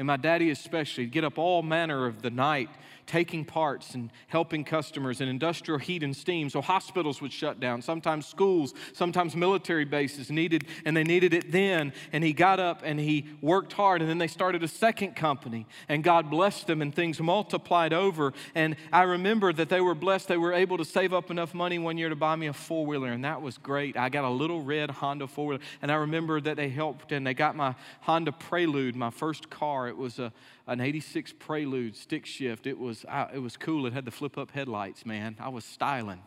[0.00, 2.70] and my daddy especially, get up all manner of the night
[3.10, 6.48] taking parts and helping customers in industrial heat and steam.
[6.48, 7.82] So hospitals would shut down.
[7.82, 11.92] Sometimes schools, sometimes military bases needed, and they needed it then.
[12.12, 14.00] And he got up and he worked hard.
[14.00, 18.32] And then they started a second company, and God blessed them, and things multiplied over.
[18.54, 20.28] And I remember that they were blessed.
[20.28, 22.86] They were able to save up enough money one year to buy me a four
[22.86, 23.96] wheeler, and that was great.
[23.96, 27.26] I got a little red Honda four wheeler, and I remember that they helped, and
[27.26, 29.88] they got my Honda Prelude, my first car.
[29.88, 30.32] It was a,
[30.66, 32.66] an 86 Prelude stick shift.
[32.66, 33.86] It was, it was cool.
[33.86, 35.36] It had the flip up headlights, man.
[35.40, 36.22] I was styling.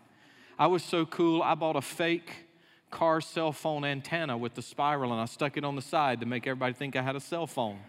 [0.57, 2.31] I was so cool, I bought a fake
[2.91, 6.27] car cell phone antenna with the spiral and I stuck it on the side to
[6.27, 7.79] make everybody think I had a cell phone.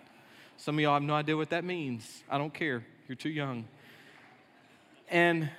[0.56, 2.24] Some of y'all have no idea what that means.
[2.30, 2.86] I don't care.
[3.06, 3.68] You're too young.
[5.10, 5.50] And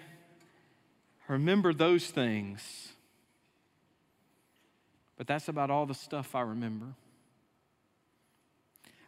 [1.27, 2.89] remember those things.
[5.15, 6.87] But that's about all the stuff I remember.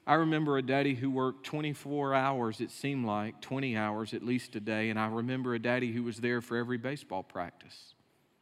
[0.08, 4.56] I remember a daddy who worked 24 hours, it seemed like, 20 hours at least
[4.56, 4.89] a day.
[4.89, 7.93] And I remember a daddy who was there for every baseball practice,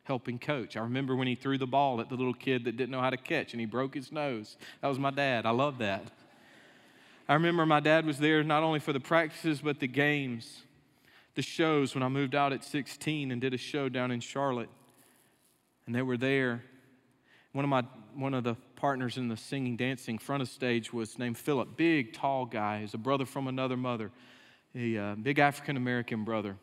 [0.04, 0.78] helping coach.
[0.78, 3.10] I remember when he threw the ball at the little kid that didn't know how
[3.10, 4.58] to catch and he broke his nose.
[4.82, 5.47] That was my dad.
[5.47, 6.04] I love that.
[7.28, 10.62] I remember my dad was there not only for the practices, but the games,
[11.34, 14.69] the shows when I moved out at 16 and did a show down in Charlotte.
[15.88, 16.63] And they were there.
[17.54, 21.17] One of my one of the partners in the singing, dancing front of stage was
[21.17, 21.77] named Philip.
[21.77, 22.81] Big, tall guy.
[22.81, 24.11] He's a brother from another mother,
[24.75, 26.57] a uh, big African American brother.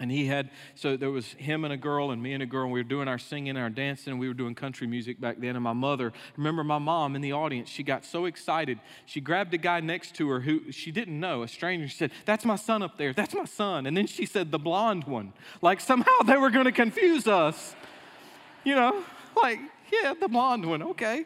[0.00, 2.64] And he had, so there was him and a girl, and me and a girl,
[2.64, 5.36] and we were doing our singing, our dancing, and we were doing country music back
[5.38, 5.54] then.
[5.54, 8.80] And my mother, remember my mom in the audience, she got so excited.
[9.06, 11.86] She grabbed a guy next to her who she didn't know, a stranger.
[11.86, 13.12] She said, That's my son up there.
[13.12, 13.86] That's my son.
[13.86, 15.32] And then she said, The blonde one.
[15.62, 17.76] Like somehow they were going to confuse us.
[18.64, 19.04] You know,
[19.40, 19.60] like,
[19.92, 21.24] yeah, the blonde one, okay.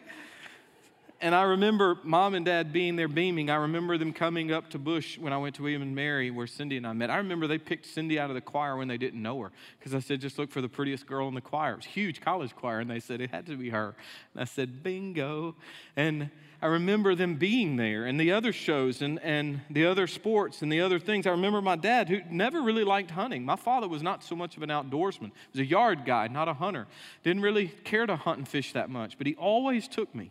[1.20, 3.50] And I remember mom and dad being there beaming.
[3.50, 6.46] I remember them coming up to Bush when I went to William and Mary, where
[6.46, 7.10] Cindy and I met.
[7.10, 9.96] I remember they picked Cindy out of the choir when they didn't know her because
[9.96, 11.72] I said, just look for the prettiest girl in the choir.
[11.72, 13.96] It was a huge college choir, and they said it had to be her.
[14.32, 15.56] And I said, bingo.
[15.96, 16.30] And
[16.62, 20.70] I remember them being there and the other shows and, and the other sports and
[20.70, 21.26] the other things.
[21.26, 23.44] I remember my dad, who never really liked hunting.
[23.44, 26.46] My father was not so much of an outdoorsman, he was a yard guy, not
[26.46, 26.86] a hunter.
[27.24, 30.30] Didn't really care to hunt and fish that much, but he always took me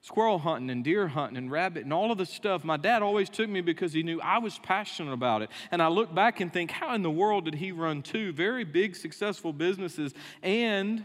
[0.00, 2.64] squirrel hunting and deer hunting and rabbit and all of the stuff.
[2.64, 5.50] My dad always took me because he knew I was passionate about it.
[5.70, 8.64] And I look back and think, how in the world did he run two very
[8.64, 11.04] big, successful businesses and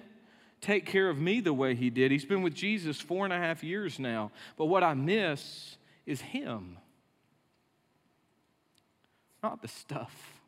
[0.62, 2.12] take care of me the way he did?
[2.12, 4.32] He's been with Jesus four and a half years now.
[4.58, 6.77] But what I miss is him,
[9.41, 10.39] not the stuff.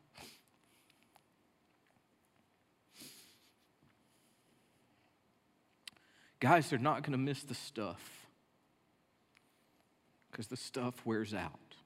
[6.38, 8.25] Guys, they're not going to miss the stuff
[10.36, 11.76] because the stuff wears out.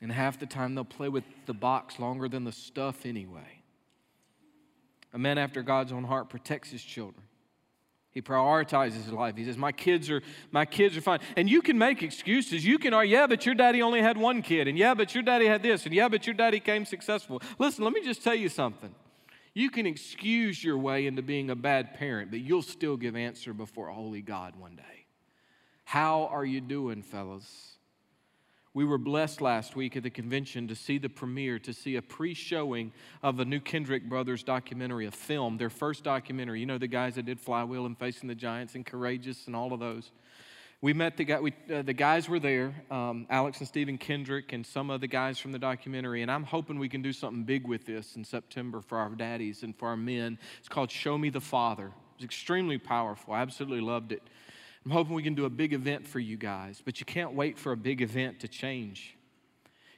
[0.00, 3.62] And half the time they'll play with the box longer than the stuff anyway.
[5.12, 7.22] A man after God's own heart protects his children.
[8.12, 9.36] He prioritizes his life.
[9.36, 12.64] He says, "My kids are my kids are fine." And you can make excuses.
[12.64, 15.22] You can argue, "Yeah, but your daddy only had one kid." And "Yeah, but your
[15.22, 18.34] daddy had this." And "Yeah, but your daddy came successful." Listen, let me just tell
[18.34, 18.94] you something.
[19.52, 23.52] You can excuse your way into being a bad parent, but you'll still give answer
[23.52, 24.97] before a holy God one day.
[25.88, 27.78] How are you doing, fellas?
[28.74, 32.02] We were blessed last week at the convention to see the premiere, to see a
[32.02, 36.60] pre showing of a new Kendrick Brothers documentary, a film, their first documentary.
[36.60, 39.72] You know, the guys that did Flywheel and Facing the Giants and Courageous and all
[39.72, 40.10] of those.
[40.82, 44.52] We met the guy, we, uh, the guys were there, um, Alex and Stephen Kendrick,
[44.52, 46.20] and some of the guys from the documentary.
[46.20, 49.62] And I'm hoping we can do something big with this in September for our daddies
[49.62, 50.38] and for our men.
[50.58, 51.86] It's called Show Me the Father.
[51.86, 53.32] It was extremely powerful.
[53.32, 54.22] I absolutely loved it.
[54.88, 57.58] I'm hoping we can do a big event for you guys, but you can't wait
[57.58, 59.14] for a big event to change.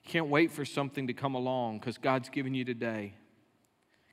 [0.02, 3.14] You can't wait for something to come along because God's given you today.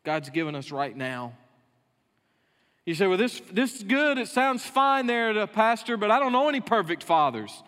[0.03, 1.33] God's given us right now.
[2.85, 4.19] You say, well, this, this is good.
[4.19, 7.63] It sounds fine there, the pastor, but I don't know any perfect fathers.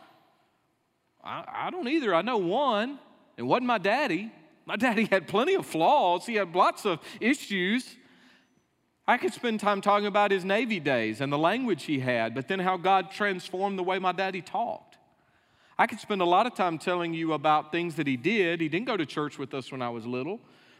[1.23, 2.13] I, I don't either.
[2.13, 2.99] I know one.
[3.37, 4.31] It wasn't my daddy.
[4.67, 7.95] My daddy had plenty of flaws, he had lots of issues.
[9.09, 12.47] I could spend time talking about his Navy days and the language he had, but
[12.47, 14.99] then how God transformed the way my daddy talked.
[15.79, 18.61] I could spend a lot of time telling you about things that he did.
[18.61, 20.39] He didn't go to church with us when I was little,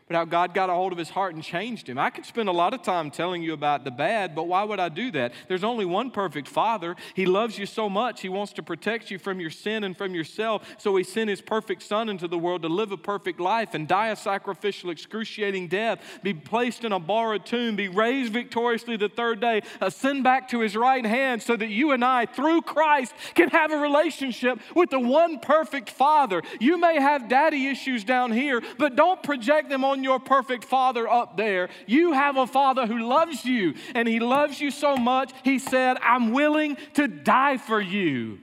[0.10, 2.00] but how God got a hold of his heart and changed him.
[2.00, 4.80] I could spend a lot of time telling you about the bad, but why would
[4.80, 5.34] I do that?
[5.48, 6.96] There's only one perfect Father.
[7.14, 10.16] He loves you so much, He wants to protect you from your sin and from
[10.16, 10.68] yourself.
[10.80, 13.88] So He sent His perfect Son into the world to live a perfect life and
[13.88, 19.10] die a sacrificial, excruciating death, be placed in a borrowed tomb, be raised victoriously the
[19.10, 23.14] third day, ascend back to His right hand so that you and I, through Christ,
[23.36, 26.42] can have a relationship with the one perfect Father.
[26.60, 30.64] You may have daddy issues down here, but don't project them on on your perfect
[30.64, 31.70] father up there.
[31.86, 35.98] You have a father who loves you, and he loves you so much, he said,
[36.02, 38.40] I'm willing to die for you.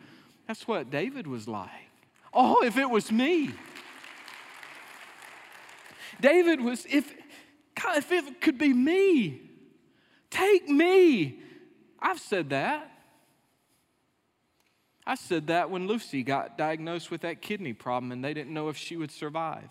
[0.47, 1.71] That's what David was like.
[2.33, 3.51] Oh, if it was me.
[6.21, 7.12] David was, if,
[7.97, 9.40] if it could be me,
[10.31, 11.40] take me.
[11.99, 12.90] I've said that.
[15.07, 18.69] I said that when Lucy got diagnosed with that kidney problem and they didn't know
[18.69, 19.71] if she would survive.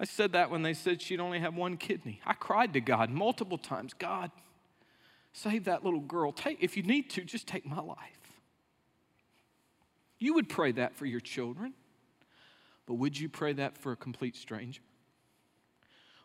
[0.00, 2.22] I said that when they said she'd only have one kidney.
[2.24, 4.30] I cried to God multiple times God,
[5.34, 6.32] save that little girl.
[6.32, 7.98] Take, if you need to, just take my life.
[10.18, 11.74] You would pray that for your children,
[12.86, 14.80] but would you pray that for a complete stranger?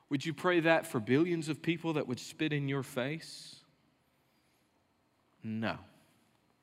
[0.09, 3.57] Would you pray that for billions of people that would spit in your face?
[5.43, 5.77] No,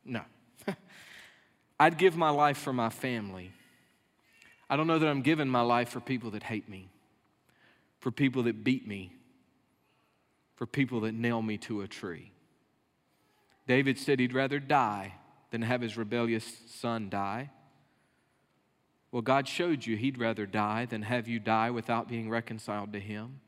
[0.05, 0.23] no.
[1.81, 3.53] I'd give my life for my family.
[4.71, 6.89] I don't know that I'm giving my life for people that hate me
[8.03, 9.15] for people that beat me,
[10.57, 12.33] for people that nail me to a tree.
[13.69, 15.15] David said he'd rather die
[15.53, 17.51] than have his rebellious son die.
[19.13, 22.99] Well, God showed you he'd rather die than have you die without being reconciled to
[22.99, 23.41] him.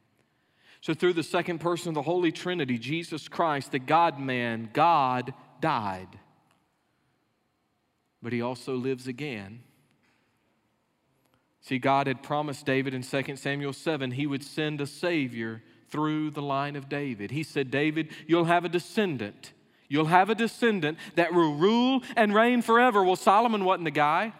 [0.80, 5.34] So, through the second person of the Holy Trinity, Jesus Christ, the God man, God
[5.60, 6.20] died.
[8.22, 9.64] But he also lives again
[11.64, 16.30] See, God had promised David in 2 Samuel 7 he would send a Savior through
[16.30, 17.30] the line of David.
[17.30, 19.54] He said, David, you'll have a descendant.
[19.88, 23.02] You'll have a descendant that will rule and reign forever.
[23.02, 24.34] Well, Solomon wasn't the guy.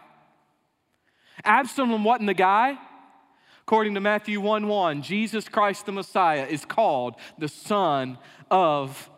[1.43, 2.77] Absalom wasn't the guy.
[3.61, 8.19] According to Matthew 1 1, Jesus Christ the Messiah is called the Son
[8.51, 9.09] of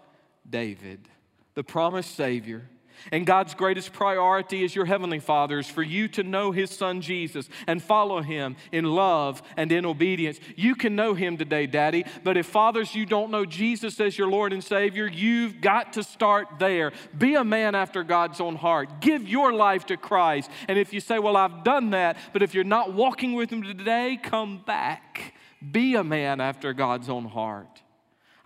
[0.50, 1.10] David,
[1.56, 2.70] the promised Savior.
[3.12, 7.02] And God's greatest priority as your Heavenly Father is for you to know His Son
[7.02, 10.40] Jesus and follow Him in love and in obedience.
[10.56, 14.28] You can know Him today, Daddy, but if fathers, you don't know Jesus as your
[14.28, 16.92] Lord and Savior, you've got to start there.
[17.18, 19.02] Be a man after God's own heart.
[19.02, 20.50] Give your life to Christ.
[20.68, 23.64] And if you say, Well, I've done that, but if you're not walking with Him
[23.64, 25.34] today, come back.
[25.72, 27.82] Be a man after God's own heart.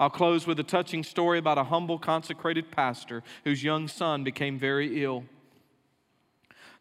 [0.01, 4.57] I'll close with a touching story about a humble, consecrated pastor whose young son became
[4.57, 5.25] very ill.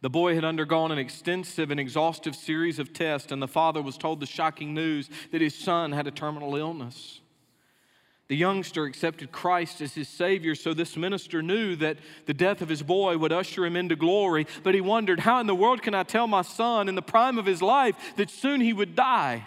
[0.01, 3.99] The boy had undergone an extensive and exhaustive series of tests, and the father was
[3.99, 7.21] told the shocking news that his son had a terminal illness.
[8.29, 12.71] The youngster accepted Christ as his Savior, so this minister knew that the death of
[12.71, 14.47] his boy would usher him into glory.
[14.63, 17.37] But he wondered, How in the world can I tell my son in the prime
[17.37, 19.45] of his life that soon he would die?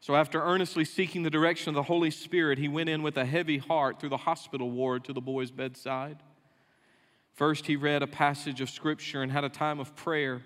[0.00, 3.26] So, after earnestly seeking the direction of the Holy Spirit, he went in with a
[3.26, 6.22] heavy heart through the hospital ward to the boy's bedside.
[7.34, 10.42] First, he read a passage of Scripture and had a time of prayer.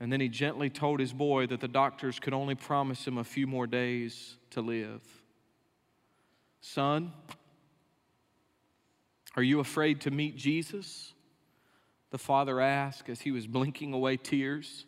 [0.00, 3.24] And then he gently told his boy that the doctors could only promise him a
[3.24, 5.02] few more days to live.
[6.60, 7.12] Son,
[9.36, 11.12] are you afraid to meet Jesus?
[12.10, 14.84] The father asked as he was blinking away tears.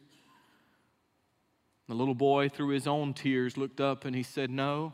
[1.89, 4.93] The little boy, through his own tears, looked up and he said, No,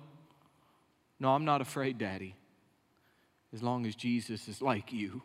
[1.18, 2.34] no, I'm not afraid, Daddy,
[3.52, 5.22] as long as Jesus is like you.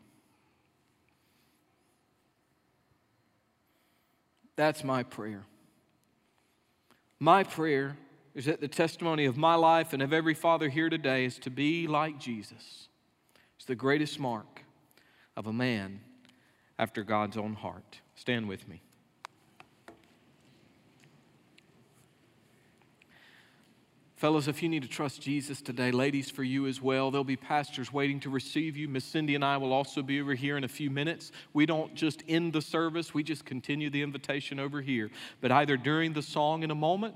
[4.55, 5.43] That's my prayer.
[7.19, 7.97] My prayer
[8.33, 11.49] is that the testimony of my life and of every father here today is to
[11.49, 12.89] be like Jesus.
[13.55, 14.63] It's the greatest mark
[15.35, 16.01] of a man
[16.77, 18.01] after God's own heart.
[18.15, 18.81] Stand with me.
[24.15, 27.35] Fellows, if you need to trust Jesus today, ladies, for you as well, there'll be
[27.35, 28.87] pastors waiting to receive you.
[28.87, 31.33] Miss Cindy and I will also be over here in a few minutes.
[31.51, 35.11] We don't just end the service, we just continue the invitation over here.
[35.41, 37.15] But either during the song in a moment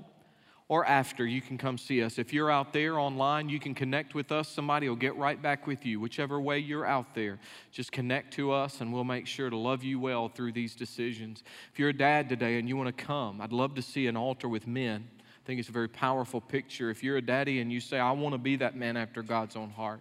[0.68, 2.18] or after, you can come see us.
[2.18, 4.46] If you're out there online, you can connect with us.
[4.46, 6.00] Somebody will get right back with you.
[6.00, 7.38] Whichever way you're out there,
[7.72, 11.44] just connect to us and we'll make sure to love you well through these decisions.
[11.72, 14.18] If you're a dad today and you want to come, I'd love to see an
[14.18, 15.08] altar with men
[15.44, 16.90] think it's a very powerful picture.
[16.90, 19.56] If you're a daddy and you say, I want to be that man after God's
[19.56, 20.00] own heart,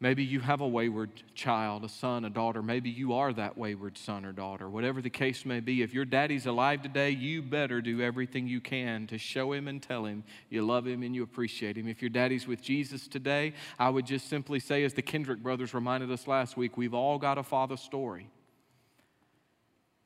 [0.00, 2.62] maybe you have a wayward child, a son, a daughter.
[2.62, 4.68] Maybe you are that wayward son or daughter.
[4.68, 8.60] Whatever the case may be, if your daddy's alive today, you better do everything you
[8.60, 11.86] can to show him and tell him you love him and you appreciate him.
[11.86, 15.72] If your daddy's with Jesus today, I would just simply say, as the Kendrick brothers
[15.72, 18.28] reminded us last week, we've all got a father story.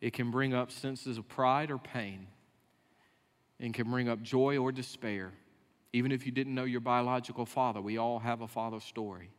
[0.02, 2.26] It can bring up senses of pride or pain
[3.60, 5.32] and can bring up joy or despair.
[5.92, 9.30] Even if you didn't know your biological father, we all have a father story.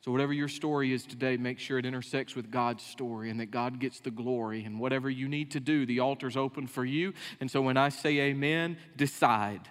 [0.00, 3.50] So, whatever your story is today, make sure it intersects with God's story and that
[3.50, 4.64] God gets the glory.
[4.64, 7.12] And whatever you need to do, the altar's open for you.
[7.40, 9.68] And so, when I say amen, decide.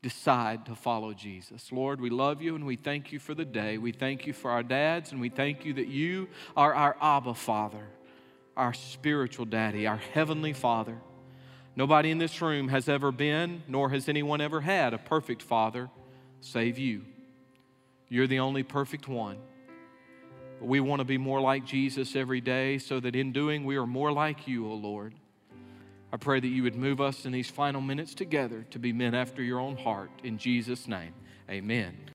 [0.00, 1.70] Decide to follow Jesus.
[1.70, 3.78] Lord, we love you and we thank you for the day.
[3.78, 7.34] We thank you for our dads and we thank you that you are our Abba
[7.34, 7.86] Father,
[8.56, 10.96] our spiritual daddy, our heavenly Father.
[11.74, 15.88] Nobody in this room has ever been, nor has anyone ever had, a perfect father
[16.40, 17.04] save you.
[18.08, 19.38] You're the only perfect one.
[20.60, 23.76] But we want to be more like Jesus every day so that in doing we
[23.76, 25.14] are more like you, O Lord.
[26.12, 29.14] I pray that you would move us in these final minutes together to be men
[29.14, 30.10] after your own heart.
[30.22, 31.14] In Jesus' name,
[31.48, 32.10] amen.